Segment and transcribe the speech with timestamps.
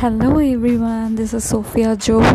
[0.00, 2.34] Hello everyone, this is Sophia Joe.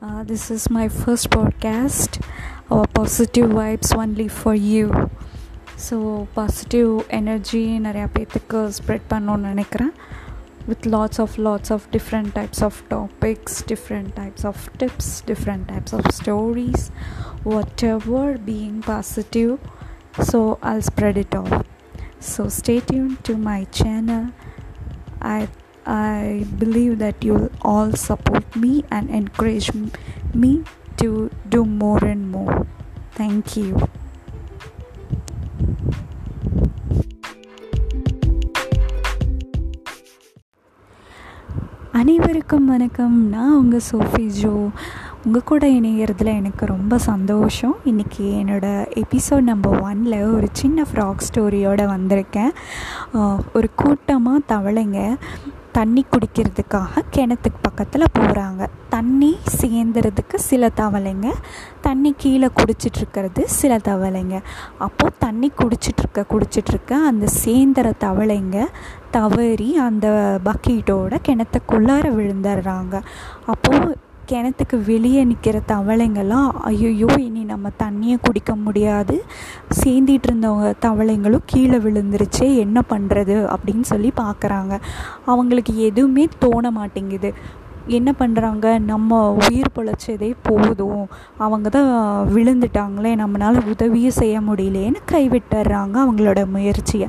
[0.00, 2.22] Uh, this is my first podcast.
[2.70, 4.86] Our positive vibes only for you.
[5.86, 5.96] So
[6.36, 9.90] positive energy நிறையா பேர்த்துக்கு spread பண்ணணும்னு நினைக்கிறேன்
[10.68, 15.94] with lots of lots of different types of topics different types of tips different types
[15.98, 16.86] of stories
[17.92, 19.52] whatever being positive
[20.30, 21.52] so I'll spread it all.
[22.30, 24.24] So stay tuned to my channel.
[25.85, 29.69] I believe that you'll all support me and encourage
[30.41, 30.61] me
[30.95, 32.57] to do more and more.
[33.17, 33.71] Thank you.
[41.91, 43.29] அனைவருக்கும் வணக்கம்.
[43.29, 44.69] நான் உங்கள் Sophie Joe.
[45.25, 47.75] உங்கள் கூட இணைகிறதுல எனக்கு ரொம்ப சந்தோஷம்.
[47.85, 52.53] இன்றைக்கி என்னோடய எபிசோட் நம்பர் ஒனில் ஒரு சின்ன ஃப்ராக் ஸ்டோரியோடு வந்திருக்கேன்.
[53.53, 55.17] ஒரு கூட்டமாக தவளைங்க.
[55.71, 61.31] தண்ணி குடிக்கிறதுக்காக கிணத்துக்கு பக்கத்தில் போகிறாங்க தண்ணி சேர்ந்துறதுக்கு சில தவளைங்க
[61.81, 64.41] தண்ணி கீழே குடிச்சிட்ருக்கிறது சில தவளைங்க.
[64.77, 68.65] அப்போது தண்ணி குடிச்சிட்ருக்க குடிச்சிட்ருக்க அந்த சேர்ந்துற தவளைங்க
[69.11, 73.01] தவறி அந்த பக்கெட்டோட கிணத்துக்குள்ளார விழுந்துடுறாங்க.
[73.45, 73.97] அப்போது
[74.31, 76.91] கிணத்துக்கு வெளியே நிற்கிற தவளைங்கள்லாம் ஐயோ
[77.27, 79.15] இனி நம்ம தண்ணியை குடிக்க முடியாது.
[79.81, 84.75] சேர்ந்திட்டு இருந்தவங்க தவளைங்களும் கீழே விழுந்துருச்சே என்ன பண்ணுறது அப்படின்னு சொல்லி பார்க்குறாங்க.
[85.25, 87.31] அவங்களுக்கு எதுவுமே தோண மாட்டேங்குது.
[87.97, 91.05] என்ன பண்ணுறாங்க நம்ம உயிர் பொழைச்சதே போதும்.
[91.45, 91.89] அவங்க தான்
[92.35, 97.07] விழுந்துட்டாங்களே நம்மளால் உதவியும் செய்ய முடியலேன்னு கைவிட்டுறாங்க அவங்களோட முயற்சியை.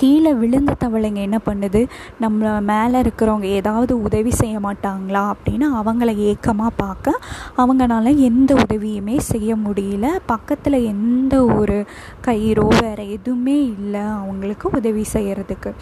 [0.00, 1.80] கீழே விழுந்த தவளைங்க என்ன பண்ணுது?
[2.18, 5.22] நம்ம மேலே இருக்கிறவங்க ஏதாவது உதவி செய்ய மாட்டாங்களா?
[5.32, 7.18] அப்படின்னு அவங்கள ஏக்கமாக பார்க்க
[7.56, 10.06] அவங்களால எந்த உதவியுமே செய்ய முடியல.
[10.32, 11.78] பக்கத்தில் எந்த ஒரு
[12.26, 15.72] கயிறோ வேறு எதுவுமே இல்லை அவங்களுக்கு உதவி செய்கிறதுக்கு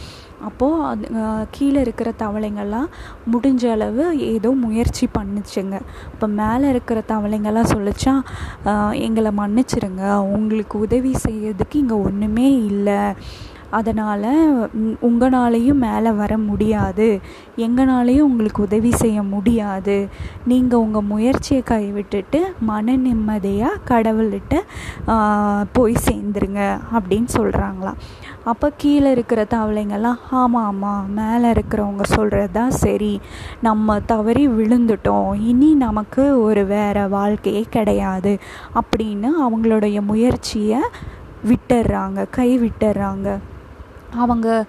[0.48, 1.06] அப்போது அது
[1.50, 2.88] கீழே இருக்கிற தவளைங்கள்லாம்
[3.32, 5.76] முடிஞ்ச அளவு ஏதோ முயற்சி பண்ணுச்சுங்க.
[6.12, 8.14] இப்போ மேலே இருக்கிற தவளைங்கள்லாம் சொல்லிச்சா
[9.06, 10.04] எங்களை மன்னிச்சிருங்க.
[10.36, 13.00] உங்களுக்கு உதவி செய்கிறதுக்கு இங்கே ஒன்றுமே இல்லை.
[13.70, 14.26] அதனால்
[15.08, 17.08] உங்களாலேயும் மேலே வர முடியாது.
[17.56, 19.96] எங்களாலேயும் உங்களுக்கு உதவி செய்ய முடியாது.
[20.46, 24.56] நீங்கள் உங்கள் முயற்சியை கைவிட்டுட்டு மன நிம்மதியாக கடவுள்கிட்ட
[25.72, 26.62] போய் சேர்ந்துருங்க
[26.96, 28.00] அப்படின்னு சொல்கிறாங்களாம்
[28.44, 33.20] அப்போ கீழே இருக்கிற தவளைங்கெல்லாம் ஆமாம் ஆமாம் மேலே இருக்கிறவங்க சொல்கிறது தான் சரி.
[33.60, 35.30] நம்ம தவறி விழுந்துட்டோம்.
[35.50, 38.38] இனி நமக்கு ஒரு வேறு வாழ்க்கையே கிடையாது.
[38.80, 40.80] அப்படின்னு அவங்களுடைய முயற்சியை
[41.48, 43.28] விட்டுடுறாங்க கை விட்டுடுறாங்க
[44.22, 44.66] அவங்க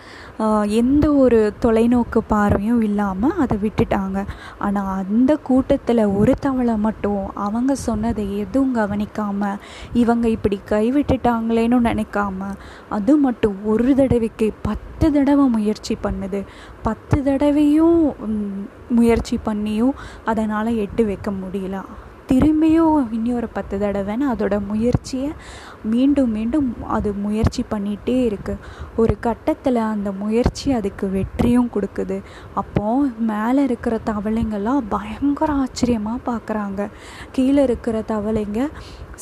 [0.81, 4.19] எந்த ஒரு தொலைநோக்கு பார்வையும் இல்லாமல் அதை விட்டுட்டாங்க.
[4.57, 9.61] ஆனால் அந்த கூட்டத்தில் ஒரு தவளை மட்டும் அவங்க சொன்னதை எதுவும் கவனிக்காமல்
[9.93, 12.49] இவங்க இப்படி கைவிட்டுட்டாங்களேன்னு நினைக்காம
[12.89, 16.41] அது மட்டும் ஒரு தடவைக்கு பத்து தடவை முயற்சி பண்ணுது.
[16.81, 17.97] பத்து தடவையும்
[18.99, 21.79] முயற்சி பண்ணியும் அதனால் எட்டு வைக்க முடியல.
[22.31, 25.29] திரும்பியும் இன்னொரு பத்து தடவைன்னு அதோட முயற்சியை
[25.83, 28.57] மீண்டும் மீண்டும் அது முயற்சி பண்ணிகிட்டே இருக்குது
[28.95, 32.17] ஒரு கட்டத்தில் அந்த முயற்சி அதுக்கு வெற்றியும் கொடுக்குது.
[32.53, 36.87] அப்போது மேலே இருக்கிற தவளைங்கள்லாம் பயங்கர ஆச்சரியமாக பார்க்குறாங்க
[37.31, 38.67] கீழே இருக்கிற தவளைங்க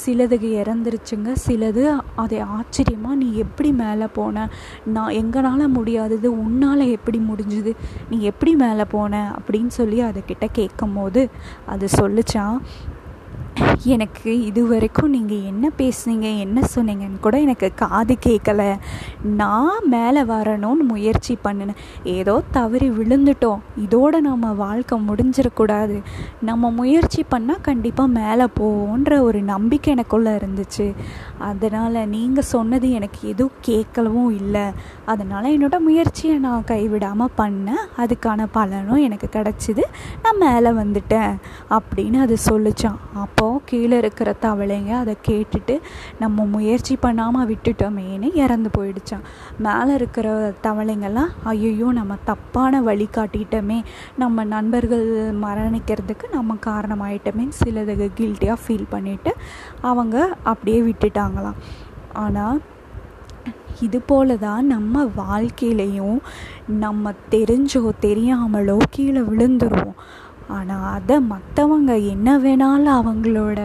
[0.05, 1.29] சிலதுக்கு இறந்துருச்சுங்க.
[1.47, 1.83] சிலது
[2.15, 4.49] அதை ஆச்சரியமாக நீ எப்படி மேலே போன?
[4.85, 7.73] நான் எங்களால் முடியாதது உன்னால் எப்படி முடிஞ்சுது?
[8.09, 9.33] நீ எப்படி மேலே போன?
[9.37, 11.29] அப்படின்னு சொல்லி அதுக்கிட்ட கேட்கும் போது
[11.65, 12.59] அது சொல்லிச்சான்
[13.83, 18.75] எனக்கு இது வரைக்கும் நீங்கள் என்ன பேசுனீங்க என்ன சொன்னீங்கன்னு கூட எனக்கு காது கேட்கலை
[19.23, 21.79] நான் மேலே வரணும்னு முயற்சி பண்ணினேன்.
[22.03, 23.59] ஏதோ தவறி விழுந்துட்டோம்.
[23.85, 26.01] இதோட நம்ம வாழ்க்கை முடிஞ்சிடக்கூடாது.
[26.41, 30.93] நம்ம முயற்சி பண்ணால் கண்டிப்பாக மேலே போவோன்ற ஒரு நம்பிக்கை எனக்குள்ளே இருந்துச்சு.
[31.37, 34.65] அதனால் நீங்கள் சொன்னது எனக்கு எதுவும் கேட்கலவும் இல்லை.
[35.05, 37.83] அதனால் என்னோடய முயற்சியை நான் கைவிடாமல் பண்ணேன்.
[37.97, 39.85] அதுக்கான பலனும் எனக்கு கிடச்சிது.
[40.23, 41.35] நான் மேலே வந்துட்டேன்
[41.69, 42.99] அப்படின்னு அது சொல்லிச்சான்
[43.47, 45.75] அப்போ கீழே இருக்கிற தவளைங்க அதை கேட்டுட்டு
[46.21, 49.23] நம்ம முயற்சி பண்ணாமல் விட்டுட்டோமேன்னு இறந்து போயிடுச்சான்
[49.65, 50.27] மேலே இருக்கிற
[50.65, 53.79] தவளைங்கெல்லாம் ஐயோ நம்ம தப்பான வழி காட்டிட்டோமே.
[54.23, 55.05] நம்ம நண்பர்கள்
[55.45, 59.33] மரணிக்கிறதுக்கு நம்ம காரணமாயிட்டோமே சிலதுக்கு கில்ட்டியாக ஃபீல் பண்ணிவிட்டு
[59.91, 60.17] அவங்க
[60.51, 61.57] அப்படியே விட்டுட்டாங்களாம்.
[62.25, 62.61] ஆனால்
[63.87, 66.21] இது போல தான் நம்ம வாழ்க்கையிலையும்
[66.85, 69.99] நம்ம தெரிஞ்சோ தெரியாமலோ கீழே விழுந்துருவோம்.
[70.47, 73.59] ஆனால் அதை மற்றவங்க என்ன வேணாலும் அவங்களோட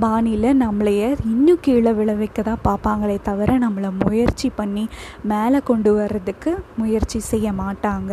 [0.00, 4.88] பாணியில் நம்மளைய இன்னும் கீழே விளைவிக்க தான் பார்ப்பாங்களே தவிர நம்மளை முயற்சி பண்ணி
[5.22, 8.12] மேலே கொண்டு வர்றதுக்கு முயற்சி செய்ய மாட்டாங்க.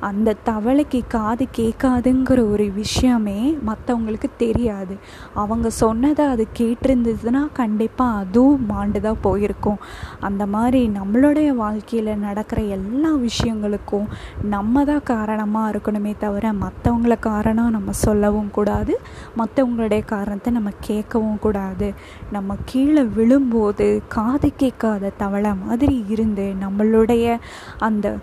[0.00, 4.98] அந்த தவளைக்கு காது கேட்காதுங்கிற ஒரு விஷயமே மற்றவங்களுக்கு தெரியாது.
[5.34, 9.78] அவங்க சொன்னதை அது கேட்டிருந்ததுன்னா கண்டிப்பாக அதுவும் மாண்டு தான் போயிருக்கும்.
[10.20, 14.08] அந்த மாதிரி நம்மளுடைய வாழ்க்கையில் நடக்கிற எல்லா விஷயங்களுக்கும்
[14.42, 18.98] நம்ம தான் காரணமாக இருக்கணுமே தவிர மற்றவங்கள காரணம் நம்ம சொல்லவும் கூடாது.
[19.38, 21.94] மற்றவங்களுடைய காரணத்தை நம்ம கேட்கவும் கூடாது.
[22.30, 27.38] நம்ம கீழே விழும்போது காது கேட்காத தவளை மாதிரி இருந்து நம்மளுடைய
[27.78, 28.16] அந்த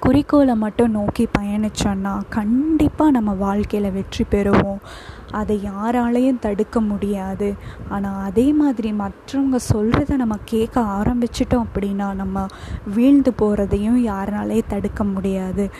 [0.00, 4.80] குறிக்கோளை மட்டும் நோக்கி பயணித்தோன்னா கண்டிப்பாக நம்ம வாழ்க்கையில் வெற்றி பெறுவோம்.
[5.30, 7.54] அதை யாராலையும் தடுக்க முடியாது.
[7.88, 12.46] ஆனால் அதே மாதிரி மற்றவங்க சொல்கிறத நம்ம கேட்க ஆரம்பிச்சிட்டோம் அப்படின்னா நம்ம
[12.94, 15.70] வீழ்ந்து போகிறதையும் யாராலையும் தடுக்க முடியாது.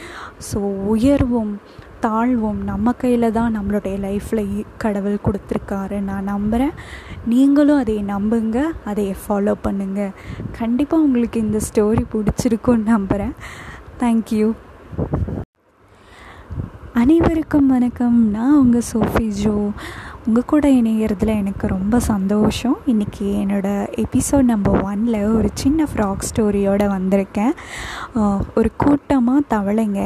[0.52, 0.58] ஸோ
[0.94, 1.60] உயர்வும்
[2.06, 2.60] தாழ்வும்.
[2.70, 4.42] நம்ம கையில் தான் நம்மளுடைய லைஃப்பில்
[4.84, 5.98] கடவுள் கொடுத்துருக்காரு.
[6.10, 6.74] நான் நம்புகிறேன்
[7.32, 8.58] நீங்களும் அதை நம்புங்க.
[8.90, 10.16] அதை ஃபாலோ பண்ணுங்கள்
[10.60, 13.34] கண்டிப்பாக உங்களுக்கு இந்த ஸ்டோரி பிடிச்சிருக்கும்னு நம்புகிறேன்
[14.02, 14.48] தேங்க்யூ
[17.02, 18.18] அனைவருக்கும் வணக்கம்.
[18.34, 19.54] நான் உங்கள் சோஃபி ஜோ.
[20.26, 22.76] உங்கள் கூட இணைகிறதுல எனக்கு ரொம்ப சந்தோஷம்.
[22.92, 27.54] இன்றைக்கி என்னோடய எபிசோட் நம்பர் ஒனில் ஒரு சின்ன ஃப்ராக் ஸ்டோரியோடு வந்திருக்கேன்.
[28.58, 30.02] ஒரு கூட்டமாக தவளைங்க.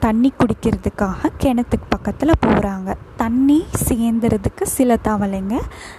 [0.00, 5.56] தண்ணி குடிக்கிறதுக்காக கிணத்துக்கு பக்கத்தில் போகிறாங்க தண்ணி சேர்ந்துறதுக்கு சில தவளைங்க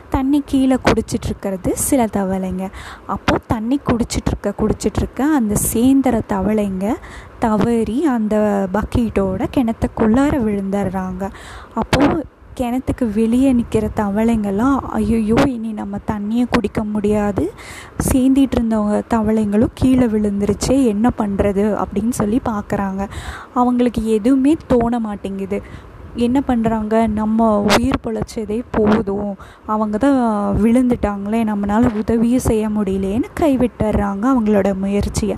[0.09, 2.65] தண்ணி கீழே குடிச்சிட்ருக்கிறது சில தவளைங்க.
[3.07, 6.95] அப்போது தண்ணி குடிச்சிட்ருக்க குடிச்சிட்ருக்க அந்த சேர்ந்துற தவளைங்க
[7.39, 8.36] தவறி அந்த
[8.74, 11.24] பக்கெட்டோட கிணத்துக்குள்ளார விழுந்துடுறாங்க.
[11.74, 12.25] அப்போது
[12.59, 17.44] கிணத்துக்கு வெளியே நிற்கிற தவளைங்கள்லாம் ஐயோ இனி நம்ம தண்ணியை குடிக்க முடியாது.
[18.09, 23.01] சேர்ந்திட்டு இருந்தவங்க தவளைங்களும் கீழே விழுந்துருச்சே என்ன பண்ணுறது அப்படின்னு சொல்லி பார்க்குறாங்க
[23.62, 25.59] அவங்களுக்கு எதுவுமே தோண மாட்டேங்குது.
[26.25, 29.33] என்ன பண்ணுறாங்க நம்ம உயிர் பொழைச்சதே போதும்.
[29.74, 30.18] அவங்க தான்
[30.63, 35.38] விழுந்துட்டாங்களே நம்மளால் உதவியும் செய்ய முடியலேன்னு கைவிட்டுறாங்க அவங்களோட முயற்சியை.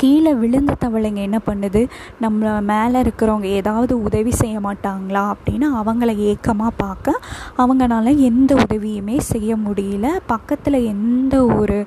[0.00, 1.82] கீழே விழுந்த தவளைங்க என்ன பண்ணுது?
[2.24, 5.22] நம்ம மேலே இருக்கிறவங்க ஏதாவது உதவி செய்ய மாட்டாங்களா?
[5.32, 7.20] அப்படின்னு அவங்கள ஏக்கமாக பார்க்க
[7.62, 10.06] அவங்களால எந்த உதவியுமே செய்ய முடியல.
[10.26, 11.78] பக்கத்தில் எந்த ஒரு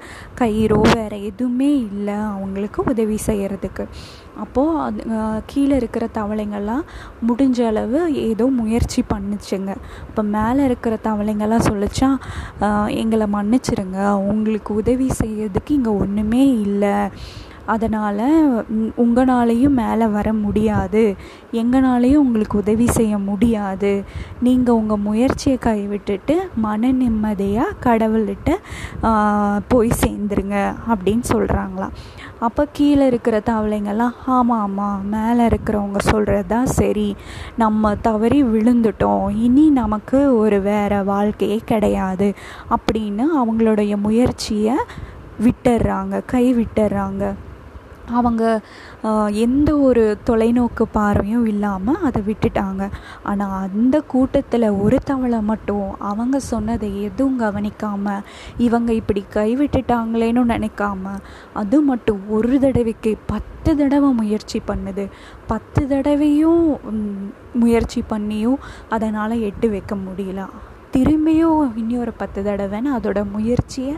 [0.42, 3.86] கயிறோ வேறு எதுவுமே இல்லை அவங்களுக்கு உதவி செய்கிறதுக்கு
[4.44, 5.02] அப்போது அது
[5.52, 6.82] கீழே இருக்கிற தவளைங்கள்லாம்
[7.28, 8.00] முடிஞ்ச அளவு
[8.30, 9.72] ஏதோ முயற்சி பண்ணுச்சுங்க.
[10.08, 12.10] இப்போ மேலே இருக்கிற தவளைங்கள்லாம் சொல்லிச்சா
[13.02, 14.00] எங்களை மன்னிச்சிருங்க.
[14.32, 16.96] உங்களுக்கு உதவி செய்யறதுக்கு இங்கே ஒன்றுமே இல்லை.
[17.66, 18.24] அதனால்
[19.04, 21.04] உங்களாலேயும் மேலே வர முடியாது.
[21.62, 23.94] எங்களாலேயும் உங்களுக்கு உதவி செய்ய முடியாது.
[24.42, 26.36] நீங்கள் உங்கள் முயற்சியை கைவிட்டுட்டு
[26.66, 28.52] மன நிம்மதியாக கடவுள்கிட்ட
[29.68, 30.58] போய் சேர்ந்துருங்க
[30.92, 31.96] அப்படின்னு சொல்கிறாங்களாம்
[32.40, 37.08] அப்போ கீழே இருக்கிற தவளைங்கெல்லாம் ஆமாம் ஆமாம் மேலே இருக்கிறவங்க சொல்கிறது தான் சரி.
[37.58, 39.26] நம்ம தவறி விழுந்துட்டோம்.
[39.46, 42.28] இனி நமக்கு ஒரு வேறு வாழ்க்கையே கிடையாது.
[42.76, 44.76] அப்படின்னு அவங்களுடைய முயற்சியை
[45.46, 47.24] விட்டுடுறாங்க கை விட்டுடுறாங்க
[48.20, 48.44] அவங்க
[49.46, 52.84] எந்த ஒரு தொலைநோக்கு பார்வையும் இல்லாமல் அதை விட்டுட்டாங்க.
[53.24, 58.26] ஆனால் அந்த கூட்டத்தில் ஒரு தவளை மட்டும் அவங்க சொன்னதை எதுவும் கவனிக்காமல்
[58.58, 61.16] இவங்க இப்படி கைவிட்டுட்டாங்களேன்னு நினைக்காம
[61.54, 65.06] அது மட்டும் ஒரு தடவைக்கு பத்து தடவை முயற்சி பண்ணுது.
[65.48, 66.64] பத்து தடவையும்
[67.54, 70.44] முயற்சி பண்ணியும் அதனால் எட்டு வைக்க முடியல.
[70.96, 73.96] திரும்பியும் இன்னொரு பத்து தடவைன்னு அதோட முயற்சியை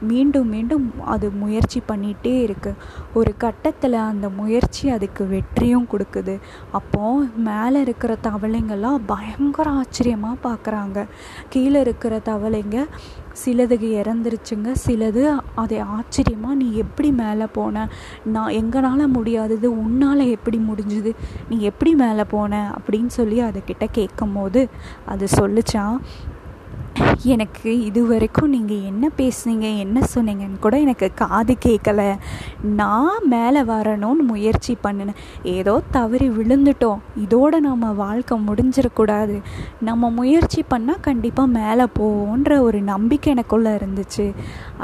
[0.00, 2.80] மீண்டும் மீண்டும் அது முயற்சி பண்ணிகிட்டே இருக்குது
[3.14, 6.34] ஒரு கட்டத்தில் அந்த முயற்சி அதுக்கு வெற்றியும் கொடுக்குது.
[6.72, 11.06] அப்போது மேலே இருக்கிற தவளைங்கள்லாம் பயங்கர ஆச்சரியமாக பார்க்குறாங்க
[11.48, 12.86] கீழே இருக்கிற தவளைங்க
[13.44, 14.68] சிலதுக்கு இறந்துருச்சுங்க.
[14.86, 17.88] சிலது அதை ஆச்சரியமாக நீ எப்படி மேலே போன?
[18.24, 21.12] நான் எங்களால் முடியாதது உன்னால் எப்படி முடிஞ்சுது?
[21.48, 22.72] நீ எப்படி மேலே போன?
[22.78, 24.68] அப்படின்னு சொல்லி அதுக்கிட்ட கேட்கும் போது
[25.04, 25.98] அது சொல்லிச்சான்
[27.34, 32.02] எனக்கு இது வரைக்கும் நீங்கள் என்ன பேசுனீங்க என்ன சொன்னீங்கன்னு கூட எனக்கு காது கேட்கல
[32.80, 37.02] நான் மேலே வரணும்னு முயற்சி பண்ணினேன் ஏதோ தவறி விழுந்துட்டோம்.
[37.24, 39.36] இதோட நம்ம வாழ்க்கை முடிஞ்சிடக்கூடாது
[39.80, 44.26] நம்ம முயற்சி பண்ணால் கண்டிப்பாக மேலே போவோன்ற ஒரு நம்பிக்கை எனக்குள்ளே இருந்துச்சு.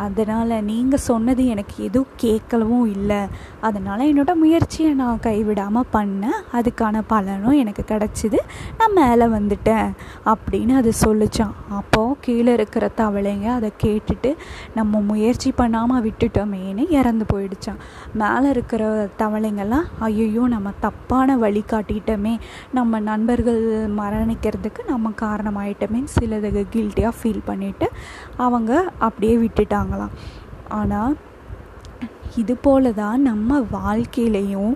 [0.04, 3.20] அதனால் நீங்கள் சொன்னது எனக்கு எதுவும் கேட்கலவும் இல்லை.
[3.60, 6.38] அதனால் என்னோடய முயற்சியை நான் கைவிடாமல் பண்ணேன்.
[6.52, 8.40] அதுக்கான பலனும் எனக்கு கிடச்சிது.
[8.78, 9.88] நான் மேலே வந்துட்டேன்
[10.32, 14.30] அப்படின்னு அது சொல்லிச்சான் அப்போது கீழே இருக்கிற தவளைங்க அதை கேட்டுட்டு
[14.78, 17.80] நம்ம முயற்சி பண்ணாமல் விட்டுட்டோமேன்னு இறந்து போயிடுச்சான்
[18.22, 18.82] மேலே இருக்கிற
[19.22, 22.34] தவளைங்கெல்லாம் ஐயோ நம்ம தப்பான வழி காட்டிட்டோமே.
[22.78, 23.62] நம்ம நண்பர்கள்
[24.00, 27.88] மரணிக்கிறதுக்கு நம்ம காரணமாயிட்டோமே சிலதுக்கு கில்ட்டியாக ஃபீல் பண்ணிவிட்டு
[28.46, 28.72] அவங்க
[29.06, 30.14] அப்படியே விட்டுட்டாங்களாம்.
[30.80, 31.14] ஆனால்
[32.42, 34.72] இது போல தான் நம்ம வாழ்க்கையிலையும்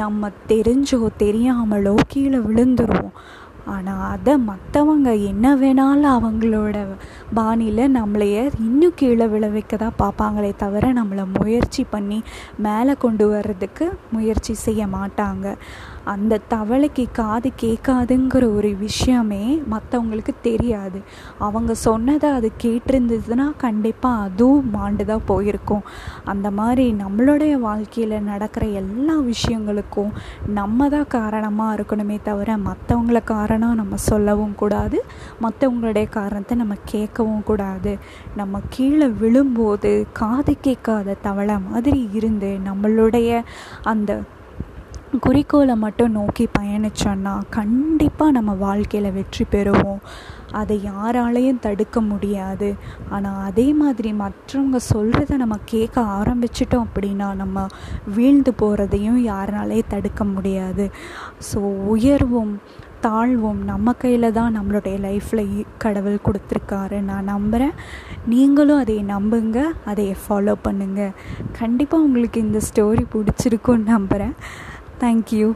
[0.00, 3.16] நம்ம தெரிஞ்சோ தெரியாமலோ கீழே விழுந்துருவோம்.
[3.74, 6.76] ஆனால் அதை மற்றவங்க என்ன வேணாலும் அவங்களோட
[7.34, 12.18] பாணியில் நம்மளைய இன்னும் கீழே விளைவிக்க தான் பார்ப்பாங்களே தவிர நம்மளை முயற்சி பண்ணி
[12.66, 15.46] மேலே கொண்டு வர்றதுக்கு முயற்சி செய்ய மாட்டாங்க.
[16.12, 20.98] அந்த தவளைக்கு காது கேட்காதுங்கிற ஒரு விஷயமே மற்றவங்களுக்கு தெரியாது.
[21.46, 25.84] அவங்க சொன்னதை அது கேட்டிருந்ததுன்னா கண்டிப்பாக அதுவும் மாண்டு தான் போயிருக்கும்.
[26.24, 30.12] அந்த மாதிரி நம்மளுடைய வாழ்க்கையில் நடக்கிற எல்லா விஷயங்களுக்கும்
[30.58, 35.00] நம்ம தான் காரணமாக இருக்கணுமே தவிர மற்றவங்கள காரணம் நம்ம சொல்லவும் கூடாது.
[35.42, 37.94] மற்றவங்களுடைய காரணத்தை நம்ம கேட்கவும் கூடாது.
[38.36, 43.30] நம்ம கீழே விழும்போது காது கேட்காத தவளை மாதிரி இருந்து நம்மளுடைய
[43.92, 44.12] அந்த
[45.24, 50.00] குறிக்கோளை மட்டும் நோக்கி பயணித்தோன்னா கண்டிப்பாக நம்ம வாழ்க்கையில் வெற்றி பெறுவோம்.
[50.60, 52.68] அதை யாராலையும் தடுக்க முடியாது.
[53.14, 57.66] ஆனால் அதே மாதிரி மற்றவங்க சொல்கிறத நம்ம கேட்க ஆரம்பிச்சிட்டோம் அப்படின்னா நம்ம
[58.16, 60.86] வீழ்ந்து போகிறதையும் யாராலையும் தடுக்க முடியாது.
[61.50, 61.60] ஸோ
[61.94, 62.52] உயர்வும்
[63.06, 66.98] தாழ்வும் நம்ம கையில் தான் நம்மளுடைய லைஃப்பில் கடவுள் கொடுத்துருக்காரு.
[67.10, 67.74] நான் நம்புகிறேன்
[68.32, 69.58] நீங்களும் அதை நம்புங்க.
[69.90, 71.16] அதை ஃபாலோ பண்ணுங்கள்
[71.60, 74.34] கண்டிப்பாக உங்களுக்கு இந்த ஸ்டோரி பிடிச்சிருக்குன்னு நம்புகிறேன்
[75.02, 75.48] தேங்க்யூ